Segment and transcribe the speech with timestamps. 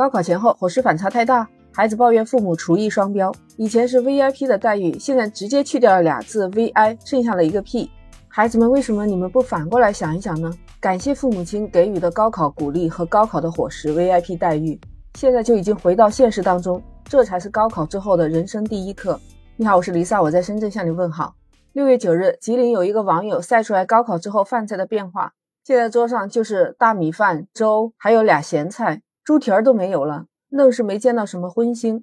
[0.00, 3.30] 高考前后伙食反差太大，孩子抱怨父母厨艺双标。
[3.58, 7.90] 以前是 VIP 的待遇，现在直接去掉了俩字 VI，剩下了一个 P。
[8.26, 10.50] 孩子们，为什么你们不反过来想一想呢？
[10.80, 14.80] 感谢父母亲给予的高考鼓励和高考的伙食 VIP 待遇，
[15.16, 19.20] 现在就已经回到现实当中，这才是高考之后的人生第一课。
[19.56, 21.34] 你好，我是丽萨，我在深圳向你问好。
[21.74, 29.02] 六月九日，吉林有一个网友晒出来高考之后饭菜的变化，现在桌上就是大米饭、粥，还有俩咸菜。
[29.22, 32.02] 猪蹄儿都没有了，愣是没见到什么荤腥。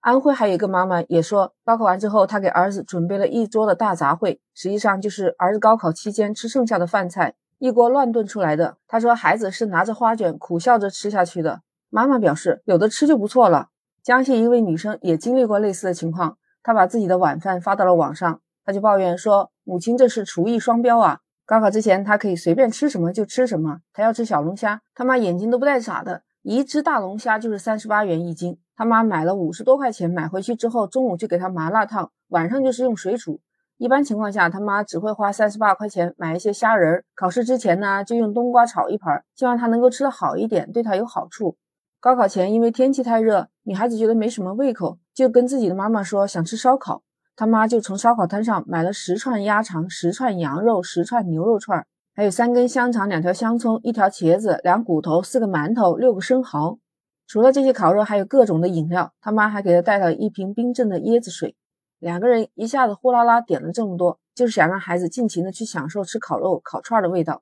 [0.00, 8.76] 安徽还有一个妈妈也说，高考完之后，她给儿子准备了一桌的大杂烩，实际上就是儿子高考期间吃剩下的饭菜，一锅乱炖出来的。
[8.86, 11.60] 她说，孩子是拿着花卷苦笑着吃下去的。
[11.90, 13.68] 妈妈表示，有的吃就不错了。
[14.02, 21.20] 江西一位女生也经历过类似的情况，她把自己的晚饭发到了网上，她就抱怨说，母亲这是厨艺双标啊！
[21.44, 26.22] 高考之前，她可以随便吃什么就吃什么，她要吃小龙虾，他妈眼睛都不带眨的。
[26.42, 33.40] 一只大龙虾就是三十八元一斤，他妈买了五十多块钱，买回去之后中午就给他麻辣烫，晚上就是用水煮。
[33.76, 37.04] 一般情况下，他妈只会花三十八块钱买一些虾仁儿。
[37.14, 41.58] 考试之前呢，就用冬瓜炒一盘，希望他能够吃得好一点，对他有好处。
[42.00, 47.02] 高考前因为天气太热，女孩子觉得没什么胃口，就跟自己的妈妈说想吃烧烤，
[47.36, 51.86] 他妈就从烧烤摊上买了十串鸭肠、十串羊肉、十串牛肉串。
[52.20, 56.78] 还有三根香肠，两条香葱，一条茄子，两骨头，四个馒头，六个生蚝。
[57.26, 59.14] 除了这些烤肉，还有各种的饮料。
[59.22, 61.56] 他妈还给他带了一瓶冰镇的椰子水。
[61.98, 67.40] 两个人一下子呼啦啦点了这么多，就是想让孩子尽情的去享受吃烤肉、烤串的味道。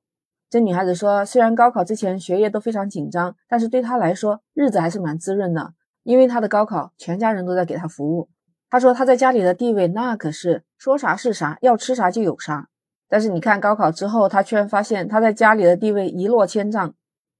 [0.48, 5.72] 这女孩子说，虽然高考之前学业都非常紧张，但是对她来说，日子还是蛮滋润的，
[6.04, 8.28] 因为她的高考全家人都在给她服务。
[8.70, 12.68] 她说她在家里的地位那可是说啥是啥，要吃啥就有啥。
[13.08, 16.94] 但是你看，高考之后，他居然发现他在家里的地位一落千丈。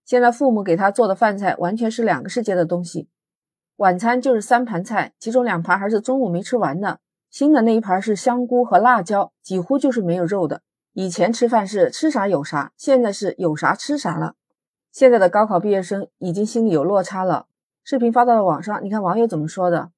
[0.05, 3.09] 现在父母给他做的饭菜完全是两个世界的东西。
[3.77, 10.63] 晚餐就是三盘菜，其中两盘还是中午没吃完的，新的那一盘是香菇和辣椒，几乎就是没有肉的。
[10.95, 14.35] 以前吃饭是吃啥有啥，现在是有啥吃啥了。
[14.91, 17.47] 现在的高考毕业生已经心里有落差了。
[17.85, 19.91] 视频发到了网上，你看网友怎么说的？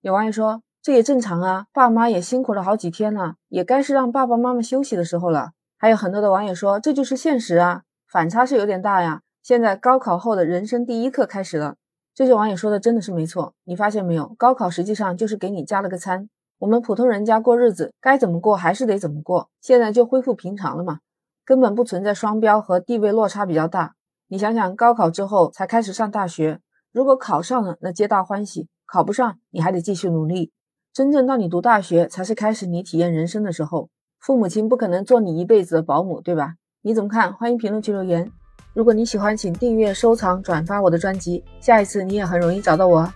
[0.00, 0.62] 有网友说。
[0.80, 5.50] 这也正常啊，爸妈也辛苦了好几天了，也该是让爸爸妈妈休息的时候了。
[5.76, 9.22] 还有很多的网友说，这就是现实啊，反差是有点大呀。
[9.42, 11.76] 现在高考后的人生第一课开始了，
[12.14, 13.54] 这些网友说的真的是没错。
[13.64, 16.28] 你发现没有，高考实际上就是给你加了个餐。
[16.58, 21.00] 我们普通人家过日子该怎么过还是得怎么过，现在就恢复平常了嘛，
[21.44, 23.94] 根本不存在双标和地位落差比较大。
[24.28, 26.60] 你想想，高考之后才开始上大学，
[26.92, 30.50] 如果考上了，那皆大欢喜；考不上，你还得继续努力。
[30.98, 33.88] 真正到你读大学，才是开始你体验人生的时候。
[34.18, 36.54] 父母亲不可能做你一辈子的保姆，对吧？
[36.82, 37.32] 你怎么看？
[37.32, 38.28] 欢迎评论区留言。
[38.74, 43.08] 如果你喜欢，请订阅、收藏、转发我的专辑，下一次你也很容易找到我。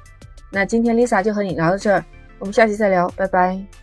[0.52, 2.04] 那今天 Lisa 就和你聊到这儿，
[2.38, 3.81] 我们下期再聊，拜拜。